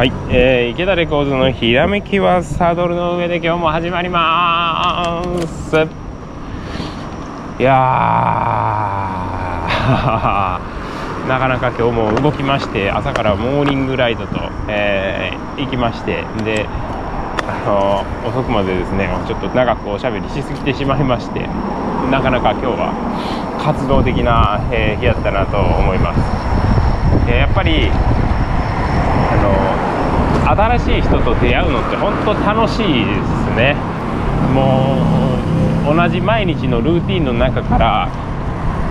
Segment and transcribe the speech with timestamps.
[0.00, 5.76] はい、えー、池田レコードのひらめきはサドルの上で今日も始まります。
[7.58, 7.74] いや
[11.28, 16.24] なかなか今日も動きまして朝からモーニングライトと、えー、行きまして。
[16.46, 16.64] で
[17.46, 21.46] あの遅くまでですねちょっと長くおしゃべりしすぎてしまいまして
[22.10, 22.94] なかなか今日は
[23.62, 26.20] 活動的な、えー、日やったなと思います、
[27.28, 27.90] えー、やっぱり
[30.50, 33.76] 新しい人と出会うのって本当楽しいですね。
[34.52, 34.98] も
[35.88, 38.08] う同じ毎日のルーティンの中から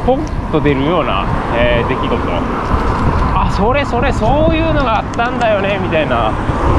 [0.05, 1.25] ポンと出るような、
[1.57, 2.17] えー、出来事。
[3.35, 6.31] あそれそれそういうのがあったんだよねみたいな、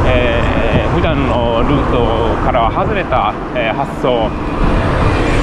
[0.06, 4.30] えー、普段のルートからは外れた、えー、発想。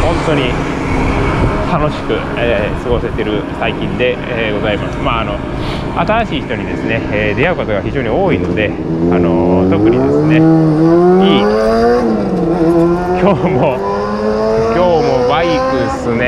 [0.04, 0.77] 本当に。
[1.72, 4.98] 楽しく、えー、過ごせてる最近で、えー、ございます。
[5.00, 5.38] まああの
[6.08, 11.42] 新しい人にですね、えー、出会うことが非常に多いので、あの特にですねいい
[13.20, 13.78] 今日も
[14.74, 16.24] 今日もバイクっすね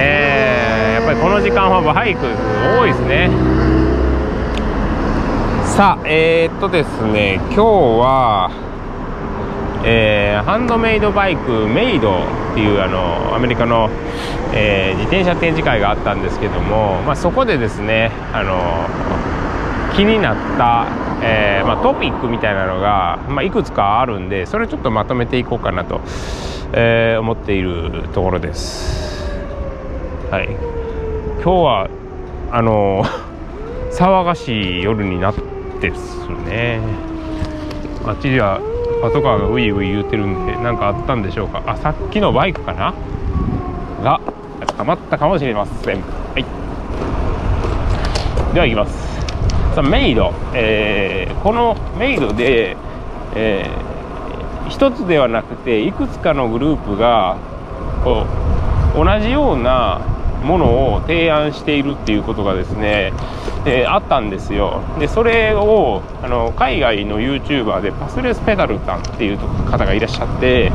[0.96, 3.30] やっぱりこの時間はバイク多いですね
[5.66, 8.52] さあえー、っとですね今日は
[9.86, 12.20] えー、ハンドメイドバイクメイド
[12.52, 13.90] っていうあのアメリカの、
[14.54, 18.88] えー、自転車展示会があったんですけども、まあ、そこでですねあの
[19.96, 20.88] 気になった、
[21.24, 26.02] えー、まあ、トピックみたいなのが、まあ、いくつかあるんでそれちょっとまとめていこうかなと、
[26.74, 29.30] えー、思っているところです。
[30.32, 31.90] はい、今日は
[32.52, 33.04] あの
[33.92, 35.34] 騒がしい夜になっ
[35.82, 36.80] てですね。
[38.06, 38.60] あっちでは
[39.02, 41.62] パトカーがウイウイ言うてるんで何かあったんでしょうか。
[41.66, 42.94] あさっきのバイクかな？
[44.04, 44.20] が
[44.80, 46.02] 捕まったかもしれません。
[46.02, 46.46] はい。
[48.54, 49.76] では行きます。
[49.76, 52.78] さあメイド、えー、このメイドで、
[53.36, 57.38] えー、一つではなくていくつかのグループが
[58.06, 58.26] こ
[58.96, 60.00] う同じような
[60.46, 63.12] ものを提案しているっていうことがですね、
[63.66, 64.82] えー、あったんですよ。
[64.98, 69.38] でそれをあの海外の YouTuber でパスレスペダルさんっていう
[69.70, 70.72] 方がいらっしゃって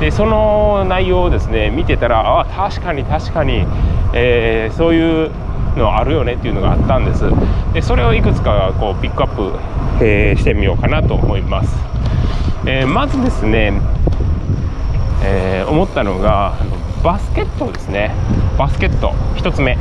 [0.00, 3.66] でその内容をですね見てたらあ確かに確かに、
[4.14, 5.30] えー、そういう
[5.76, 7.24] のあるよねっていうのがあったんです。
[7.72, 9.58] でそれをいくつかこうピックアップ、
[10.04, 11.76] えー、してみようかなと思います、
[12.66, 13.72] えー、まずですね、
[15.22, 16.54] え、思ったのが
[17.02, 18.14] バスケットですね。
[18.58, 19.10] バスケット。
[19.36, 19.78] 1つ目。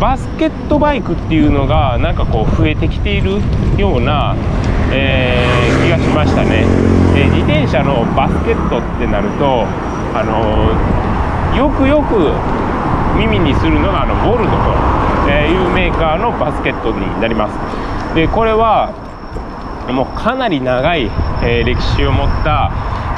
[0.00, 3.40] バスケットバイクっていうのがなんかこう増えてきている
[3.76, 4.36] ような、
[4.92, 5.44] え、
[5.84, 6.64] 気がしましたね、
[7.16, 9.66] え、自転車のバスケットってなると
[10.14, 10.74] あの、
[11.56, 12.32] よくよく
[13.18, 14.50] 耳にするのがあのボルト
[15.24, 18.14] というメーカーのバスケットになります。
[18.14, 18.92] でこれは
[19.92, 21.10] もうかなり長い、
[21.42, 22.70] え、歴史を持った、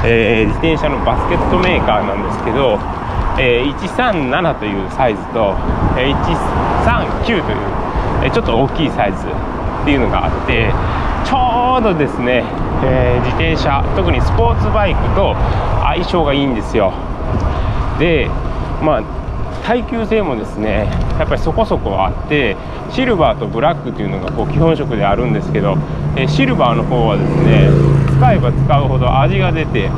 [0.04, 2.78] え、自転車のバスケットメーカーなんですけど、
[3.38, 5.54] え、137というサイズと、
[5.96, 7.42] え139という、
[8.24, 9.26] えちょっと大きいサイズ。
[9.82, 10.70] っていうのがあって
[11.24, 12.44] ちょうどですね、
[12.84, 15.34] え自転車特にスポーツバイクと
[15.82, 16.92] 相性がいいんですよ。
[17.98, 18.28] で
[18.82, 19.02] まあ
[19.64, 20.88] 耐久性もですね
[21.18, 22.56] やっぱりそこそこあって
[22.90, 25.76] シルバーとブラックというのがこう基本色であるんですけど、
[26.16, 27.68] えシルバーの方はですね
[28.18, 29.88] 使えば使うほど味が出て、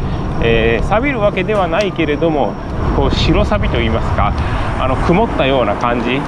[0.42, 2.52] えー、錆びるわけではないけれども
[2.96, 4.32] こう白錆といいますか
[4.80, 6.18] あの曇ったような感じに、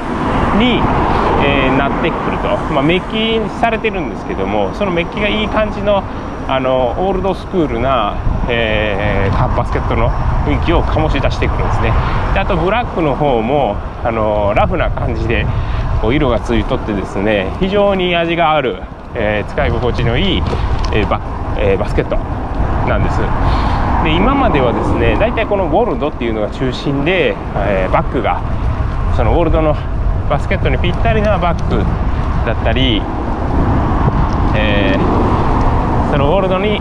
[1.44, 6.02] えー、なってくると、まあ、メッキされてるんですけどもそのメッキがいい感じの
[6.48, 8.14] あのオールドスクールな、
[8.48, 10.10] えー、バスケットの
[10.46, 11.90] 雰囲気を醸し出してくるんですね。
[12.34, 15.44] であとブラックの方もあのラフな感じで
[16.00, 18.80] こう色がついとってですね非常に味がある、
[19.16, 20.42] えー、使い心地のいい、
[20.92, 21.20] えー、バ
[21.58, 22.16] えー、バスケット
[22.86, 23.75] なんです。
[24.06, 28.40] で今まではですね大体このゴールドっていうのが中心で、えバッグが
[29.16, 29.74] そのゴールドの
[30.30, 31.78] バスケットにぴったりなバッグ
[32.46, 33.02] だったり、
[34.56, 34.94] え
[36.12, 36.80] そのゴールドに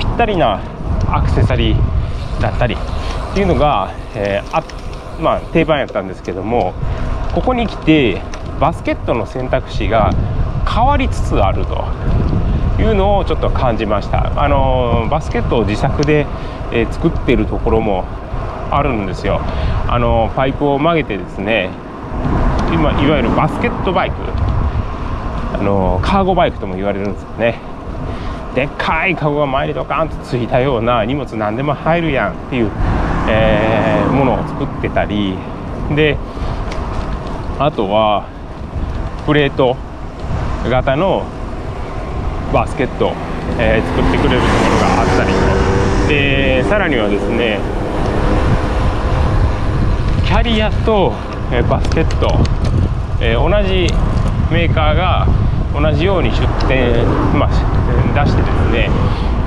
[0.00, 0.60] ぴったりな
[1.06, 4.64] アクセサリーだったりっていうのが、えー、あ
[5.20, 6.74] まあ、定番やったんですけども
[7.36, 8.20] ここに来て
[8.58, 10.10] バスケットの選択肢が
[10.68, 11.84] 変わりつつあると。
[12.78, 14.32] いうのをちょっと感じました。
[14.42, 16.26] あのバスケットを自作で、
[16.72, 18.04] え、作ってるところも
[18.70, 19.40] あるんですよ。
[19.88, 21.70] あのパイプを曲げてですね
[22.72, 24.16] 今いわゆるバスケットバイク。
[25.54, 27.58] あのカーゴバイクとも言われるんですよね。
[28.54, 32.70] でっかいカゴが前にドカンとついたような荷物何でも入るやんっていう、
[33.28, 35.36] えー、ものを作ってたり。
[35.94, 36.16] で
[37.58, 38.26] あとは
[39.26, 39.76] プレート
[40.68, 41.24] 型の
[42.54, 43.12] バスケット
[43.58, 46.08] えー、作ってくれるところがあったりと。
[46.08, 47.60] でさらにはですね
[50.24, 51.12] キャリアと、
[51.52, 52.28] えー、バスケット、
[53.20, 53.86] えー、同じ
[54.52, 55.26] メーカーが
[55.72, 57.04] 同じように出店、
[57.38, 58.90] まあ、出してですね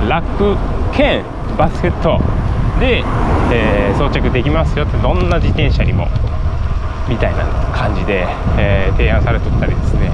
[0.08, 0.56] ラック
[0.96, 1.22] 兼
[1.58, 2.18] バスケット
[2.80, 3.02] で、
[3.52, 6.08] えー、装着できますよってどんな自転車にも
[7.08, 7.44] みたいな
[7.74, 8.26] 感じで、
[8.58, 10.12] えー、提案されとったりですね。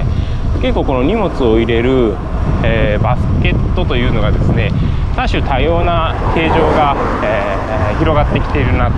[0.61, 2.15] 結構この荷物を入れる、
[2.63, 4.71] えー、バスケットというのがですね
[5.15, 8.91] 多種多様な形状が、えー、広がってきているな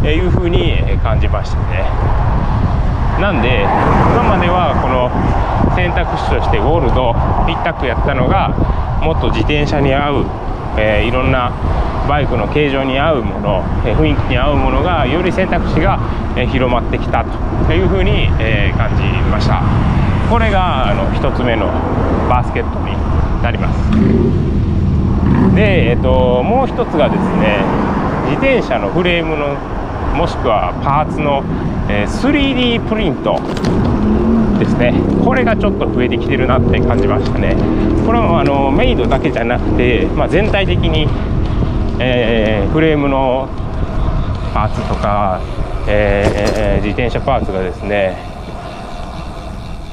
[0.00, 1.84] というふうに感じましたね。
[3.20, 5.10] なんで今まではこの
[5.76, 7.14] 選択肢としてゴールド
[7.46, 8.50] 一択やったのが
[9.02, 10.26] もっと自転車に合う、
[10.76, 11.52] えー、いろんな
[12.08, 15.98] バイクの形状に合うもの、え雰囲気に合うものがより選択肢が、
[16.36, 17.24] え広まってきた
[17.66, 19.62] というふうに、え感じました。
[20.28, 21.66] これがあの1つ目の
[22.28, 22.96] バスケットに
[23.42, 24.34] なります。
[25.54, 27.58] で、えっと、もう1つがですね
[28.30, 29.56] 自転車のフレームの
[30.16, 31.42] もしくはパーツの、
[31.88, 33.36] え 3D プリント
[34.62, 34.94] ですね。
[35.24, 37.56] これがちょっと増えてきてるなって感じましたね。
[38.06, 41.08] これはあのメイドだけじゃなくて、まあ、全体的に
[42.04, 43.48] えー、フレームの
[44.52, 45.40] パーツとか、
[45.86, 48.16] えー、自転車パーツがですね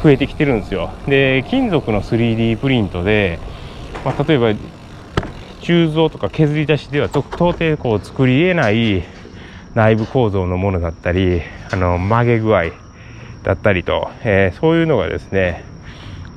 [0.01, 0.91] 増えてきてるんですよ。
[1.07, 3.39] で金属の 3D プリントで、
[4.03, 4.53] まあ、例えば
[5.61, 9.03] 鋳造とか削り出しでは到底こう作りえない
[9.75, 11.41] 内部構造のものだったり
[11.71, 12.71] あの曲げ具合
[13.43, 15.63] だったりと、えー、そういうのがですね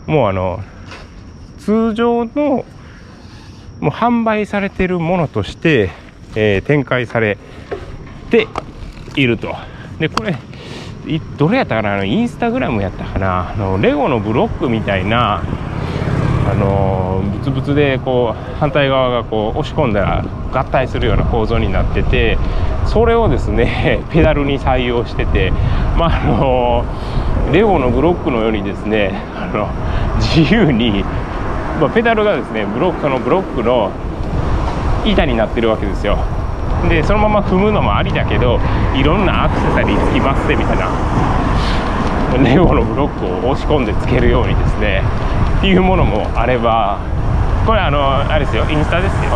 [0.07, 0.61] もうあの
[1.59, 2.65] 通常の
[3.81, 5.91] もう販売されてるものとして、
[6.37, 7.37] えー、展開され
[8.31, 8.47] て
[9.17, 9.55] いると。
[9.99, 10.37] で、これ、
[11.37, 11.95] どれやったかな？
[11.95, 13.53] あの、インスタグラムやったかな？
[13.53, 15.43] あの、レゴのブロックみたいな、
[16.53, 22.37] あのブツブツでこう反対側がこう押し込んだら合体するような構造になってて
[22.87, 25.51] それをですね ペダルに採用してて
[25.97, 26.85] まああの
[27.53, 29.67] レゴのブロックのようにですねあの
[30.21, 31.05] 自由に
[31.81, 33.91] まあ、ペダルがですねブロックのブロックの
[35.07, 36.19] 板になってるわけですよ。
[36.89, 38.61] でそのまま踏むのもありだけど
[38.95, 40.89] いろんなアクセサリーつきますぜみたいな
[42.45, 45.03] レゴのブロックを押し込んでつけるようにですね
[45.63, 46.99] っていうものもあれば
[47.65, 49.31] これあのあれですよインスタですよ。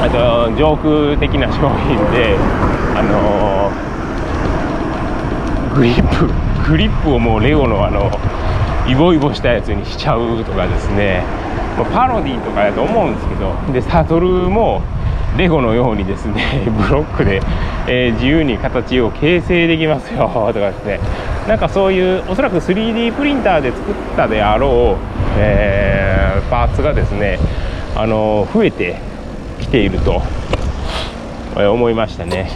[0.00, 2.36] あとジョーク的な商品で
[2.94, 3.72] あの
[5.74, 6.30] グリップ
[6.70, 8.08] グリップをもうレゴのあの
[8.88, 11.24] イボイボしたやつにしちゃうとかですね、
[11.92, 14.80] パロディとかだと思うんですけどでサドルも
[15.36, 17.40] レゴのようにですね ブロックで、
[17.86, 21.00] えー、自由に形を形成できますよ とかですね
[21.46, 25.04] なんかそういうおそらく 3D プリンターで作ったであろう、
[25.38, 27.38] えー、パーツがですね
[27.96, 28.96] あの増えて
[29.60, 30.22] きていると、
[31.58, 32.52] え思いましたね。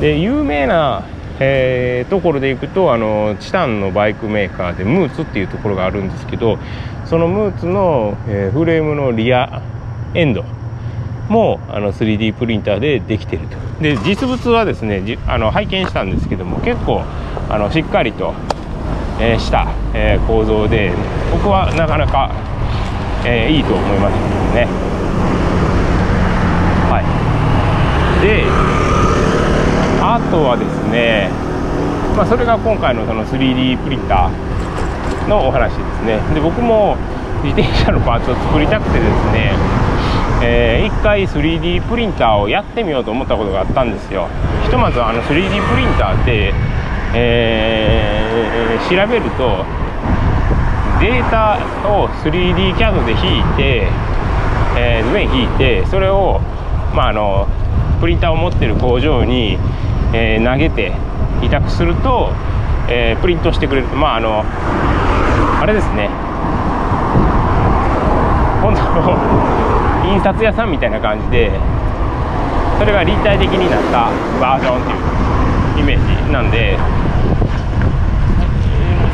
[0.00, 1.02] で有名な
[1.40, 6.58] えー、ところでいくとあのチタンのバイクメーカーでムーツっていうところがあるんですけど
[7.06, 9.60] そのムーツの、え、フレームのリア
[10.14, 10.44] エンド。
[11.28, 13.56] もあの 3D プリンターでできてると。
[13.80, 17.02] で実物はですねあの拝見したんですけども結構
[17.48, 18.34] あのしっかりと、
[19.20, 20.92] えー、した、えー、構造で
[21.32, 22.30] 僕はなかなか、
[23.24, 24.68] えー、いいと思いましたけどね。
[26.90, 28.24] はい。
[28.24, 28.44] で
[30.02, 31.30] あとはですね、
[32.16, 36.20] まあ、それが今回のその 3D プリンターのお話ですね。
[36.34, 36.96] で僕も
[37.42, 39.52] 自転車のパーツを作りたくてですね、
[40.44, 44.28] えー、1回 3D プリンターをやってみようと思ったことがあったんですよ。
[44.64, 46.52] ひとまずあの 3D プリンターって、
[47.14, 49.64] えー、調べると
[51.00, 51.58] データ
[51.88, 53.88] を 3D キャドで引いて、
[54.76, 56.40] えー、図面引いてそれを、
[56.94, 57.48] まあ、あの
[58.00, 59.58] プリンターを持ってる工場に
[60.14, 60.92] えー、投げて
[61.42, 62.30] 委託すると、
[62.88, 63.88] えー、プリントしてくれる。
[63.88, 64.44] まああの
[65.60, 66.08] あれですね。
[68.62, 69.43] 本当
[70.12, 71.50] 印刷屋さんみたいな感じで
[72.78, 76.76] それが立体的になったバージョンっていうイメージなんで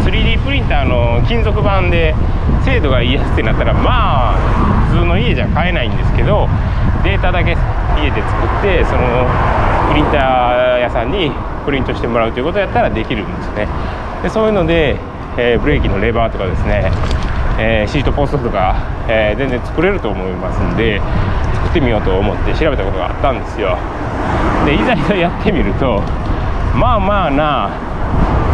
[0.04, 2.14] 3D プリンターの金属板で
[2.64, 6.48] 精度がいいやつってなったらまあ普通の家じゃ買えないんですけど
[7.04, 7.56] データだけ
[7.98, 9.26] 家で作ってその
[9.88, 11.30] プリンター屋さんに
[11.64, 13.68] プリントしてもらうということやったらできるんですね。
[14.22, 14.96] でそういうので、
[15.36, 16.90] えー、ブレーキのレバーとかですね、
[17.60, 18.74] えー、シートポストとか、
[19.06, 20.98] えー、全然作れると思いますんで
[21.54, 23.76] 作ってみようと思って調べたことがあったんですよ。
[24.64, 26.02] でいざいざやってみると
[26.74, 27.70] まあまあな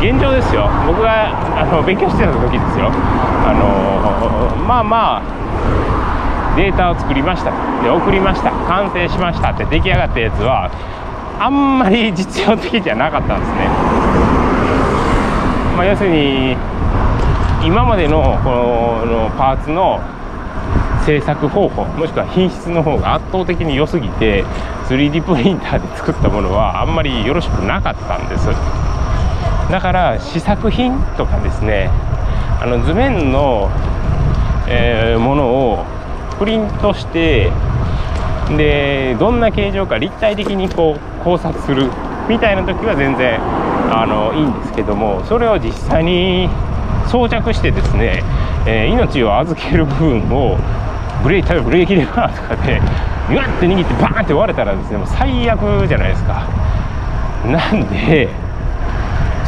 [0.00, 0.68] 現状ですよ。
[0.86, 2.90] 僕があの勉強してた時ですよ。
[2.90, 7.52] あのまあまあデータを作りました。
[7.82, 8.50] で送りました。
[8.50, 9.50] 完成しました。
[9.50, 10.70] って出来上がったやつは
[11.38, 13.68] あんまり実用的じゃなかったんですね、
[15.76, 16.56] まあ、要するに
[17.64, 18.50] 今までのこ
[19.06, 20.00] のパーツの
[21.04, 24.44] 製作方法もしくは品質の方が圧倒的に良すぎて
[24.88, 28.48] 3D プリンターで作ったものはあんまりよろしくなかったんです。
[29.70, 31.90] だから試作品とかですね
[32.60, 33.68] あの図面の、
[34.68, 35.84] えー、ものを
[36.38, 37.50] プリントして
[38.56, 41.90] でどんな形状か立体的にこう考察する
[42.28, 43.40] みたいな時は全然
[43.92, 46.48] あのいいんですけどもそれを実際に
[47.08, 48.22] 装着してですね、
[48.66, 50.58] えー、命を預ける部分を
[51.22, 52.80] ブレーキ例えばブレーキレバーとかで
[53.28, 56.46] グワッて握ってバーンって割れたらですねもう最悪じゃないですか。
[57.46, 58.28] なんで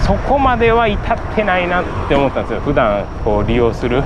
[0.04, 2.60] そこまでは至ってないなって思ったんですよ。
[2.60, 4.02] 普段こう利用する、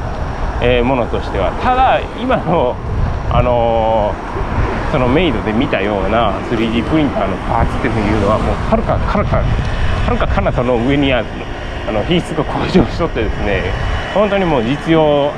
[0.60, 1.52] えー、ものとしては。
[1.62, 2.74] ただ今の
[3.30, 11.26] あのー、そのメイドで見たような 3D プリンターのパーツっていうのはもうはるかかるかはるか彼方の上にある
[11.88, 13.72] あの品質が向上しとってですね
[14.14, 15.32] 本当にもう実用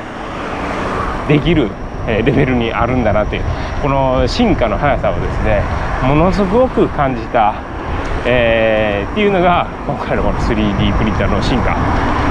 [1.28, 1.70] できる
[2.06, 3.42] レベルにあるんだなという
[3.82, 5.62] この進化の速さをですね
[6.02, 7.54] ものすごく感じた、
[8.26, 11.74] えー、っていうのが今回のこの 3D プリンターの進化、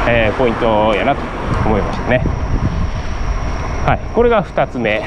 [0.07, 1.21] えー、ポイントやなと
[1.65, 2.17] 思いましたね。
[3.85, 5.03] はいこれが2つ目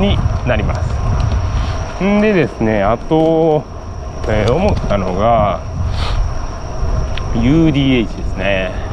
[0.00, 2.04] になります。
[2.04, 3.62] んでですねあと、
[4.28, 5.60] えー、思ったのが
[7.34, 8.90] UDH ですね。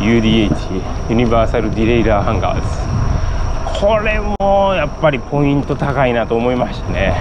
[0.00, 7.14] UDH ユニバーサルディレイラーハンガーですこれもやっぱりポイント高いなと思いましたね。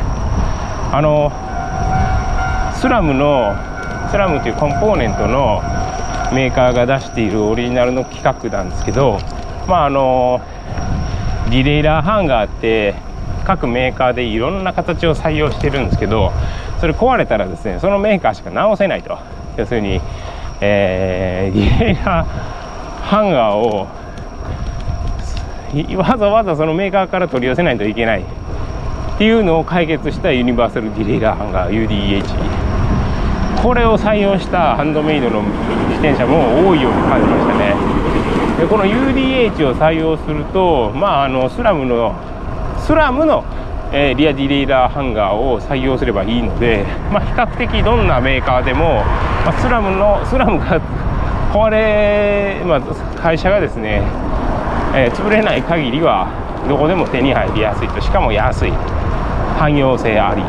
[0.91, 1.31] あの
[2.75, 3.53] スラムの
[4.09, 5.61] スラムというコンポーネントの
[6.33, 9.19] メーカーが出しているオリジナルの規格なんですけど
[9.67, 10.41] まああの
[11.49, 12.95] ディレイラーハンガーって
[13.45, 16.31] 各メーカーでいろんな形を採用してるんですけど
[16.79, 19.17] それ壊れたらですねそのメーカーしか直せないと。
[19.59, 20.01] 要するに、
[20.61, 22.49] えー、ディレイラー
[23.03, 23.87] ハンガーを
[25.97, 37.75] わざわざそのメーカーから取り寄せないといけないっていうのを解決したユニバーサルディレイラーハンガー UDH これを採用したハンドメイドの自転車も多いように感じましたね。
[38.57, 42.15] でこの UDH を採用するとまああのスラムの
[42.79, 43.43] スラムの、
[43.91, 49.03] え、リアディレイラーハンガーを採用すればいいので、まあ、比較的どんなメーカーでも、
[49.45, 50.79] まあ、スラムのスラムが
[51.51, 52.81] 壊れ、まあ、
[53.19, 54.03] 会社がですね
[54.93, 56.27] えー、潰れない限りは
[56.67, 58.01] どこでも手に入りやすいと。
[58.01, 58.71] しかも安い
[59.57, 60.43] 汎用性あり。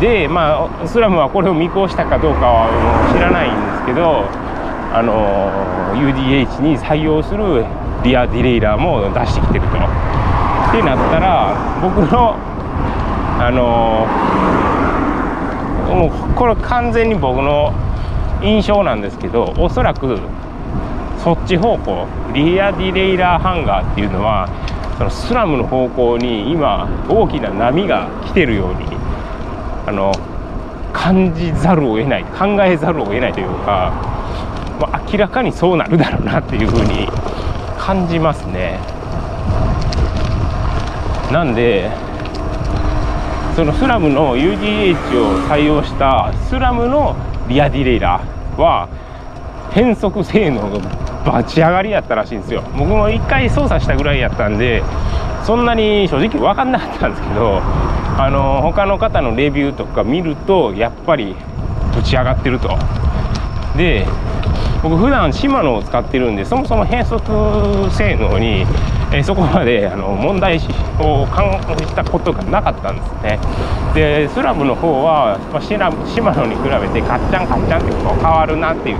[0.00, 2.68] でまあスラムはこれを見越したかどうかは
[3.14, 4.24] 知らないんですけど
[4.92, 5.50] あの
[5.94, 7.64] UDH に採用する
[8.04, 10.25] リアディレイラーも出してきてると。
[10.68, 12.36] ってなったら僕の
[13.38, 14.06] あの
[15.94, 17.72] もうこれ完全に僕の
[18.42, 20.18] 印象なんですけどおそらく
[21.22, 24.48] そっち方向リアディレイラーハンガーっていうのは
[24.98, 28.84] そのスラムの方向に今大きな波が来てるように
[29.86, 30.12] あの
[30.92, 33.92] 感じざるを得ない考えざるを得ないというか、
[34.80, 37.06] まあ、明らかにそうなるだろうなっていうふうに
[37.78, 38.95] 感じますね。
[41.32, 41.90] なんで
[43.54, 47.16] そのスラムの UGH を採用したスラムの
[47.48, 48.88] リアディレイラーは
[49.72, 50.78] 変速性能が
[51.24, 52.62] バチ上がりやったらしいんですよ。
[52.76, 54.82] 僕も1回操作したぐらいやったんで
[55.44, 57.60] そんなに正直分かんなかったんですけど
[58.18, 61.34] あの他の方のレビューとか見るとやっぱり
[61.94, 62.76] ぶち上がってると。
[63.76, 64.06] で
[64.82, 68.64] 僕普段シマノを使ってるんでそもそも変速性能に、
[69.12, 70.58] えそこまであの問題
[70.98, 73.38] を感じたことがなかったんですね。
[73.94, 75.90] でスラムの方は、まあ、シマ
[76.32, 78.98] ノに比べてカッチャンカッチャンってこう変わるなっていう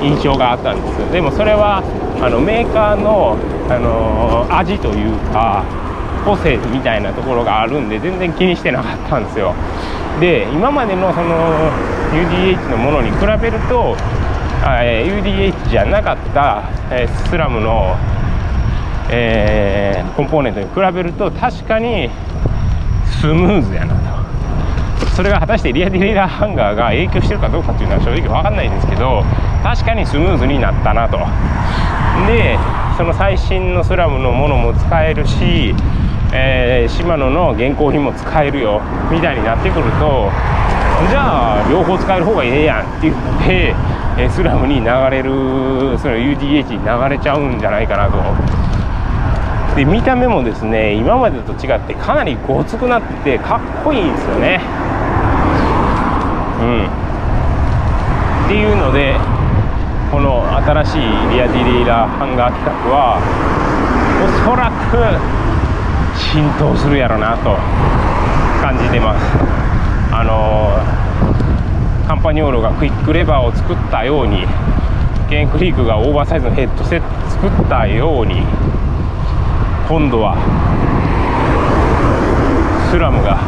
[0.00, 1.12] 印象があったんです。
[1.12, 1.82] でもそれは
[2.22, 3.36] あのメーカーの、
[3.68, 5.64] あの味というか
[6.24, 9.54] 個性みたいなところがあるんで全然気にしてなかったんですよ。
[10.20, 11.70] で今までのその
[12.14, 13.96] UDH のものに比べると、
[14.62, 16.62] UDH じゃなかった、
[17.28, 17.96] スラムの、
[19.10, 22.10] えー、コンポーネントに比べると確かに
[23.20, 24.24] スムーズやなと。
[25.14, 29.22] それが果たしてリアディレイラーハンガーが影響してるかどうかっていうのは正直分かんないんですけど
[29.62, 31.18] 確かにスムーズになったなと。
[32.26, 32.58] で
[32.96, 35.74] その最新のスラムのものも使えるし、
[36.32, 38.80] えー、シマノの現行品も使えるよ
[39.10, 40.30] みたいになってくると
[41.10, 43.74] じゃあ両方使える方がええやんって言って
[44.16, 48.83] えスラムに流れるその UDH に流れちゃうんじゃないかなと。
[49.76, 54.60] で見た目もですね今までと違ってかなりごつくなっててかっこいいんですよね。
[56.60, 56.86] うん。
[58.46, 59.16] っていうので
[60.12, 63.18] この新しいリアディレイラーハンガー企画は
[64.22, 64.94] おそらく
[66.16, 67.56] 浸透するやろなと
[68.62, 69.26] 感じてます。
[70.12, 70.70] あの
[72.06, 74.46] カンパニオーロがクイックレバーを作ったように
[75.28, 78.42] ゲンクリークがオーバーサイズのヘッドセット作ったように
[79.86, 80.34] 今度は
[82.90, 83.38] スラムが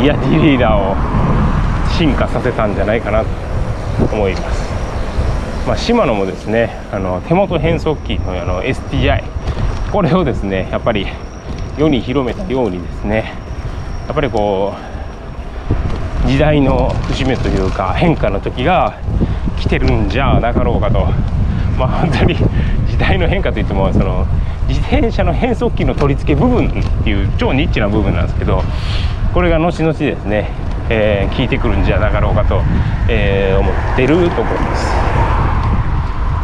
[0.00, 0.96] リアディレイラーを
[1.98, 3.28] 進化させたんじゃないかなと
[4.14, 9.22] 思います、まあ、シマノもですねあの手元変速機のあの STI
[9.92, 11.06] これをですねやっぱり
[11.76, 13.34] 世に広めたようにですね
[14.06, 14.74] やっぱりこ
[16.24, 18.98] う時代の節目というか変化の時が
[19.60, 21.06] 来てるんじゃなかろうかと。
[21.78, 22.36] まあ本当に
[23.02, 24.24] 時代の変化といってもその
[24.68, 28.62] 自転車の変速機の取り付け部分っていう超ニッチな部分なんですけど
[29.34, 30.50] これが後々ですね、
[30.88, 32.62] えー、効いてくるんじゃなかろうかと、
[33.10, 34.86] えー、思ってるところです。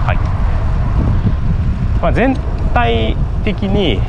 [0.04, 2.34] はいまあ、全
[2.74, 4.00] 体的に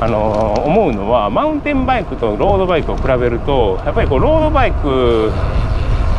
[0.00, 5.32] あの、思うのはマウンテンバイクとロードバイクを比べるとやっぱりこうロードバイク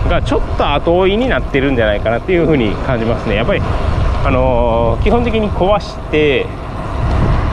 [0.10, 3.62] がちょっと後追いになってるんじゃないかなっていうふうに感じますねやっぱり
[4.24, 6.46] あのー、基本的に壊して、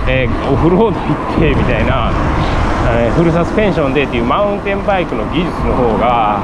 [0.06, 2.12] えー、オフロード行ってみたいな、
[2.90, 6.40] えフルサスペンションでっていうマウンテンバイクの技術の方が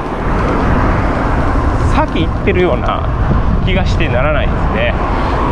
[1.95, 3.07] 先行ってるような
[3.65, 4.93] 気がしてならないですね。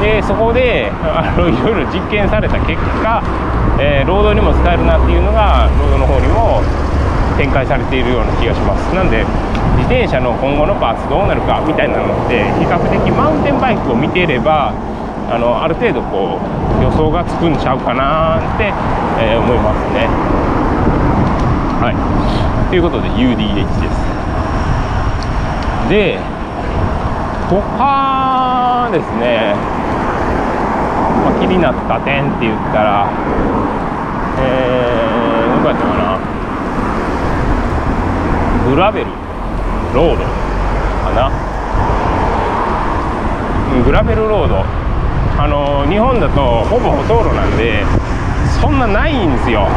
[0.02, 3.24] でそこであのいろいろ実験された結果、
[3.80, 6.62] えー、ロードにも使えるなっていうのがロードの方にも
[7.38, 8.94] 展開されているような気がします。
[8.96, 9.26] なんで
[9.78, 14.74] 自転車の今後のパーツどうなるかみたいなのって比較的マウンテンバイクを見ていれば
[15.30, 16.40] あのある程度こ
[16.80, 18.72] う予想がつくんちゃうかなって、
[19.20, 20.08] えー、思いますね。
[21.82, 21.96] はい。
[22.70, 24.14] ということで UDH です。
[25.90, 26.20] で
[27.50, 29.54] 他ですね、
[31.24, 33.10] まあ、気になった点って言ったら
[34.40, 36.03] えー、どこやったかな。
[38.70, 39.08] グラベル
[39.94, 41.32] ロードかな。
[43.84, 44.64] グラベルロード。
[45.38, 47.84] あの日本だとほぼほとんどなんで
[48.62, 49.68] そんなないんですよ。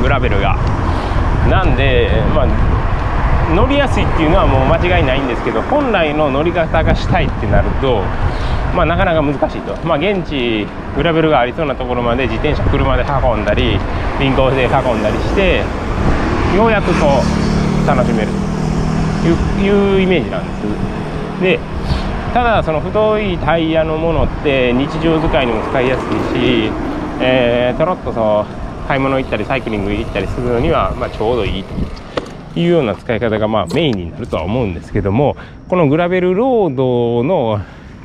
[0.00, 0.56] グラベルが。
[1.50, 2.46] なんでまあ
[3.54, 8.02] 乗りやすいっていうのはもう間違いないんですけど本来の乗り方がしたいってなると、
[8.74, 13.78] まあ、なかなか難しいと、まあ、現地グラベルがありそうなところまで自転車車で運んだり
[14.18, 15.62] 輪行で運んだりして
[16.56, 17.22] ようやくこ
[17.84, 18.28] う楽しめる
[19.22, 21.42] というイメージなんです。
[21.42, 21.60] で
[22.32, 26.70] ただその太いタイヤのものって日常使いにも使いやすいし、
[27.20, 31.64] えー、とろっとそう買い物行ったりサイクリング行ったりするのにはまちょうどいい
[32.54, 35.36] というような使い方がまあメインになるとは思うんですけども
[35.68, 37.60] このグラベルロードの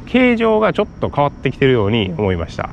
[0.07, 2.69] 形状がちょっと変わってきてるように思いました、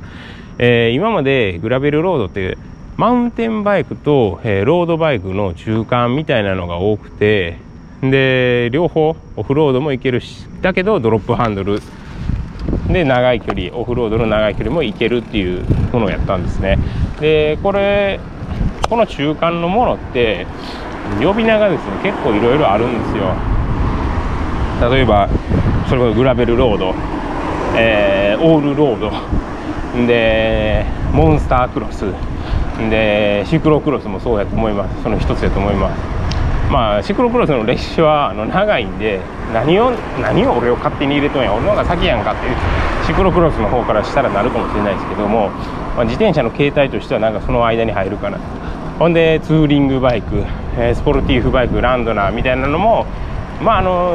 [0.59, 2.59] えー、今までグラベルロードって
[2.99, 7.57] マウンテンバイクと、えー、ロードバイクの中間みたいなのが多くて
[8.03, 11.81] で両方オフロードも行けるしだけどドロップハンドル。
[12.89, 16.77] で長い距離オフロードの長い距離も行けるっていうものをやったんですね。
[17.21, 18.19] でこれ
[18.89, 20.49] この中間のものって
[21.23, 23.33] 呼び名がですね結構いろいろあるんですよ。
[24.91, 25.29] 例えば
[25.89, 26.95] それこそグラベルロード、
[27.77, 29.13] えー、オールロード。
[30.07, 32.05] でモンスタークロス。
[32.91, 35.03] でシクロクロスもそうやと思います。
[35.03, 36.01] その一つやと思います。
[36.71, 39.21] まあシクロクロスの歴史はあの長いんで
[39.53, 42.41] 何を何を俺を勝手に入れとんや俺の方が先やんかって
[43.07, 45.49] シクロクロスの方からしたらなるかもしれないですけども、
[45.97, 48.39] まあ、自転車の形態としてはなんかその間に入るかな。
[48.99, 50.45] ほんでツーリングバイク、
[50.77, 53.07] えスポルティーフバイクランドナーみたいなのも
[53.63, 54.13] まああの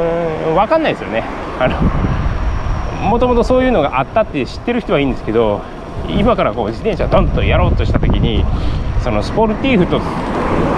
[0.54, 1.24] 分かんないですよね。
[1.58, 1.76] あの
[3.08, 5.60] もともとそういうのがあったって知ってる人はいいんですけど
[6.08, 8.44] 今からこう自転車ドンとやろうとした時に
[9.02, 10.00] そのスポルティーフと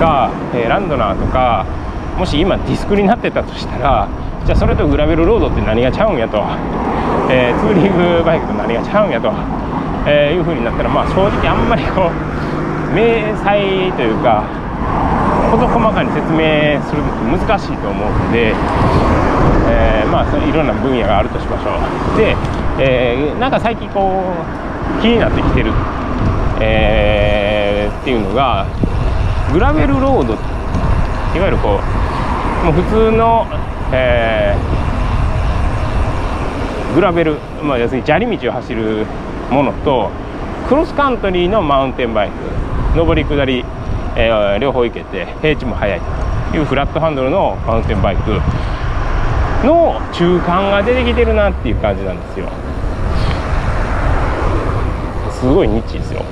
[0.00, 1.64] か、えランドナーとか
[2.18, 4.08] もし今ディスクになってたとしたら
[4.44, 6.38] じゃあそれとグラベルロードって何がちゃうんやと、
[7.30, 9.28] えー、ツーリングバイクと何がちゃうんやと、
[10.08, 14.46] えー、いう風になったらまあ正直あんまりこう明細というか
[15.50, 18.54] 事細かに説明するのって難しいと思うので、
[19.68, 21.74] えー、まあいろんな分野があるとしましょ
[22.14, 22.16] う。
[22.16, 22.36] で、
[22.78, 25.72] えー、なんか最近こう気になってきてる、
[26.60, 28.66] えー、っていうのが
[29.52, 30.34] グラベルロード。
[30.34, 31.80] いわゆるこ
[32.62, 33.46] うもう普通の、
[33.92, 39.06] えー、グラベル、まあ、要するに砂利道を走る
[39.50, 40.10] ものと
[40.68, 42.34] クロスカントリーのマウンテンバイク。
[42.96, 43.62] 上り下り、
[44.16, 46.00] えー、両方行けて平地も速い。
[46.50, 48.40] というフラットハンドルのマウンテンバイク
[49.66, 52.48] の中間が出てきてるなっていう感じなんですよ。
[55.40, 56.24] すごいニッチですよ。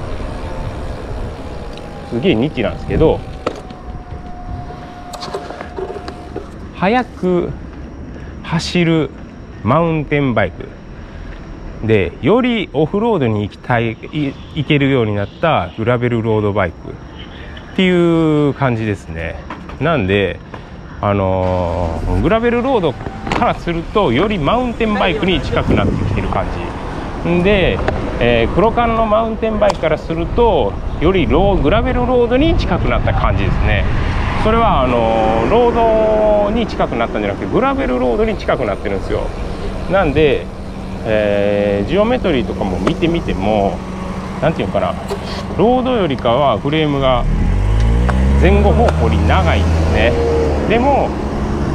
[2.10, 3.18] すげえニッチなんですけど
[6.76, 7.50] 速く
[8.42, 9.10] 走る
[9.62, 10.68] マウンテンバイク
[11.86, 13.96] でよりオフロードに行きたい
[14.54, 16.76] 行けるようになったグラベルロードバイク
[17.72, 19.36] っていう感じですね。
[19.80, 20.38] なんで
[21.00, 26.73] あのー、グラベルロードからするとよりマウンテンバイクに近くなってきてる感じ。
[27.42, 27.78] で、
[28.20, 33.84] えー、黒缶のマウンテンバイクからするとよりローグラベルロードに近くなった感じですね。
[34.44, 39.22] それはあのロードに近くなったんじゃなくてグラベルロードに近くなってるんですよ。
[39.90, 40.44] なんで、
[41.06, 43.78] えー、ジオメトリーとかも見てみても
[44.42, 44.94] 何て言うのかな
[45.56, 47.24] ロードよりかはフレームが
[48.42, 50.12] 前後方向に長いんですね。
[50.68, 51.08] でも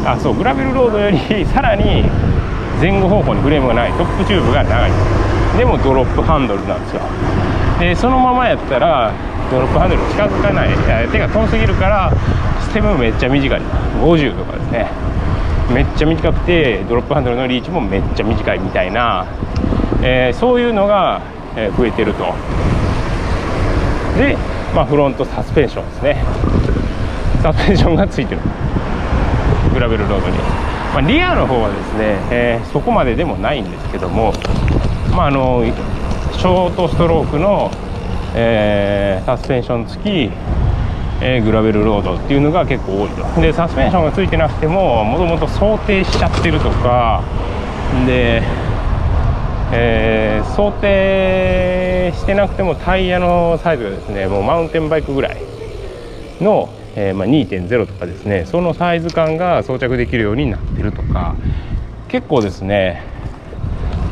[0.05, 2.03] あそうグラベルロードよりさらに
[2.79, 3.91] 前後方向にフレームが長い。
[3.93, 5.38] トップチューブが長いんです。
[5.57, 7.01] でもドロップハンドルなんですよ。
[7.79, 9.11] でそのままやったら
[9.51, 10.69] ドロップハンドル近づかない。
[11.09, 12.11] 手が遠すぎるから
[12.61, 13.61] ステムめっちゃ短い。
[14.01, 14.89] 50とかですね。
[15.73, 19.27] めっちゃ短くてドロップハンドルのリーチもめっちゃ短いみたいな、
[20.01, 21.21] えー、そういうのが
[21.77, 22.25] 増えてると。
[24.17, 24.35] で、
[24.75, 26.23] まあ、フロントサスペンションですね。
[27.41, 28.41] サスペンションがついてる。
[29.73, 30.37] グラベルロードに、
[30.93, 34.33] まあ、リアの方はですね、えー、そこまででもないんですけども、
[35.19, 37.69] まあ、あのショートストロークの、
[38.35, 40.31] えー、サスペンション付き、
[41.21, 43.41] えー、グラベルロードっていうのが結構多いと。
[43.41, 47.21] でサスペンションが付いてなくてももともと想定しちゃってるとか
[48.05, 48.41] で、
[49.73, 55.41] えー、想定してなくてもタイヤのサイズがですねもうマウンテンバイクぐらい
[56.39, 61.35] のえー、まあ、2.0とかですねそのサイズ感が装着できるようになってるとか
[62.07, 63.18] 結構ですね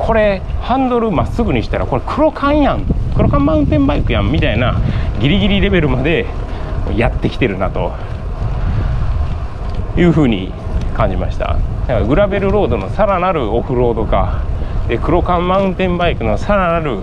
[0.08, 2.86] これハンドルまっすぐにしたらこれ黒缶やん。
[3.16, 4.80] 黒缶マウンテンバイクやんみたいな
[5.20, 6.26] ギリギリレベルまで
[6.96, 7.92] やってきてるなと。
[9.98, 10.54] いうふうに
[10.96, 11.48] 感じました。
[11.48, 14.44] だからグラベルロードのさらなるオフロード化。
[14.88, 17.00] で黒缶マウンテンバイクのさらなる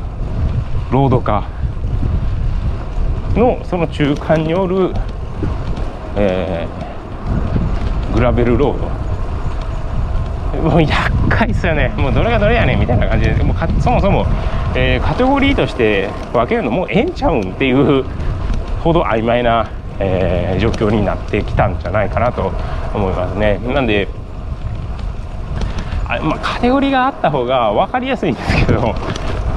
[0.90, 1.44] ロード化。
[3.34, 4.94] のその中間による
[6.16, 8.78] えー、グラベルロー
[10.54, 10.70] ド。
[10.70, 10.82] もう
[11.34, 11.88] 厄介っすよね。
[11.96, 13.34] もうどれがどれやねんみたいな感じで。
[13.42, 14.26] もうそもそも、
[14.74, 18.04] えー、カテゴリーとして分けるのもうええんちゃうんっていう
[18.82, 22.52] ほど曖昧な、えー、状況になってきたんじゃないかなと
[22.94, 23.58] 思いますね。
[23.58, 24.08] なんで
[26.08, 28.94] あ、まあ、カテゴリーがあった方が分かりやすいんですけど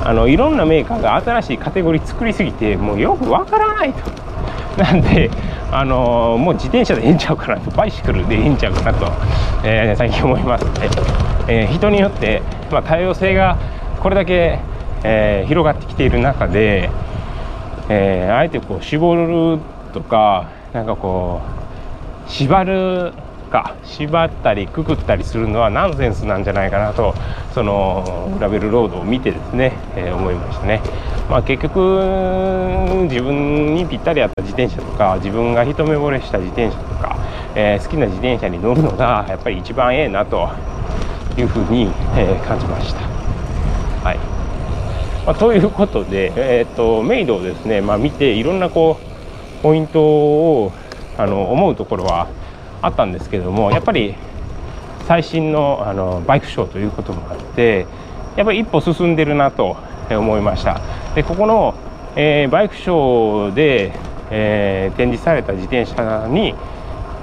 [0.04, 4.28] あのいろんなメーカーが新しいカテゴリー作りすぎてもうよく分からないと。
[4.82, 5.32] なんで
[5.72, 9.06] あのもう自転車でいいんちゃうかなとバイシクルでいいんちゃうかなと、
[9.66, 10.66] えー、最近思います、
[11.50, 13.58] えー、人によって、まあ、多様性が
[14.02, 14.60] これだけ、
[15.04, 16.90] えー、広がってきている中で、
[17.90, 19.60] えあえてこう絞る
[19.94, 21.42] とかなんかこ
[22.28, 23.14] う縛る
[23.48, 27.14] か縛ったりくくったりするのはナンセンスなんじゃないかなと
[27.54, 30.82] そのグラベルロードを見てですね、えー、思いましたね。
[31.30, 31.80] まあ、結局
[33.10, 37.18] 自分にぴったり合った自転車とか自分が一目惚れした自転車とか、
[37.56, 40.50] えー、好きな自転車に乗るのがやっぱり一番ええなと
[41.38, 43.02] いうふうに、えー、感じました。
[44.08, 44.18] はい
[45.26, 50.72] まあ、ということで、えーと、メイドをですね、まあ、見ていろんなこうポイントを
[51.18, 52.30] あの思うところは
[52.82, 54.16] あったんですけどもやっぱり
[55.08, 57.86] 最新のあのバイクショーということもあって
[58.36, 59.78] やっぱり一歩進んでるなと
[60.10, 60.82] 思いました。
[61.16, 61.74] でここの、
[62.16, 63.94] えー、バイクショーで、
[64.30, 66.54] えー、展示された自転車に、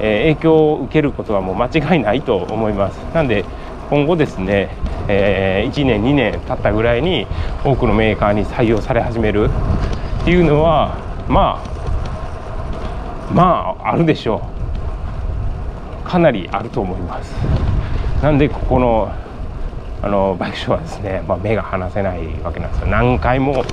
[0.01, 2.97] えー、影響を受けることはもう間違いないと思います。
[3.15, 3.45] なんで
[3.91, 4.71] 今後ですね、
[5.09, 7.27] え1年2年経ったぐらいに
[7.63, 9.51] 多くのメーカーに採用され始める
[10.23, 10.97] っていうのは
[11.29, 14.54] まあまああるでしょう。
[16.15, 17.33] かなりあると思います。
[18.23, 19.13] なんでここの
[20.01, 22.87] あのバイクショーはですね、まあ、目が離せないわけなんですよ。
[22.87, 23.65] 何回も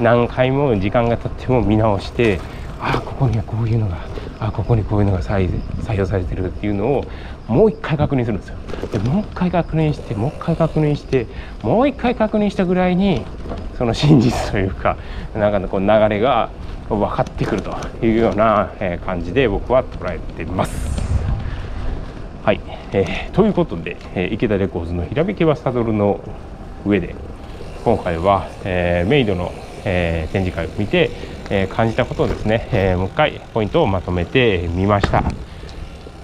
[0.00, 2.38] 何回も時間が経っても見直して
[2.80, 3.98] ああここにはこういうのが
[4.38, 5.50] あここにこういうのが採
[5.96, 7.04] 用されてるっていうのを
[7.48, 8.56] もう一回確認するんですよ。
[8.92, 11.26] でもう一回確認してもう一回確認して
[11.64, 13.24] もう一回確認したぐらいに
[13.76, 14.96] その真実というか
[15.34, 16.50] なんかこう流れが
[16.88, 18.70] 分かってくるというような
[19.04, 21.07] 感じで僕は捉えています。
[22.48, 22.60] はい、
[22.92, 26.18] えー、ということで、えー、池田レコーズのひらめきはサドルの
[26.86, 27.14] 上で
[27.84, 29.52] 今回は、えー、メイドの、
[29.84, 31.10] えー、展示会を見て、
[31.50, 35.24] えー、感じたことをですね、えー、もう一回ポイントをまとめてみました。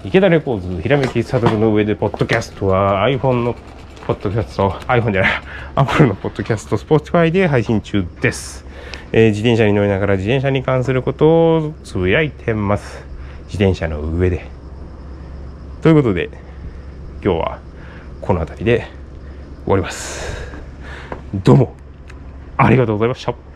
[0.03, 3.55] 池田レコーズひらめきサドルの上でポッドキャストは iPhone の
[4.07, 5.31] ポッドキャスト iPhone じゃない
[5.77, 8.65] Apple のポッドキャスト Spotify で配信中です、
[9.13, 13.05] えー、自転車に乗りながら自転車に関することをつぶやいてます。
[13.45, 14.54] 自転車の上で。
[15.85, 16.31] ということで
[17.23, 17.61] 今日は
[18.23, 18.87] この辺りで
[19.67, 20.35] 終わります。
[21.35, 21.77] どうも
[22.57, 23.54] ありがとうございました。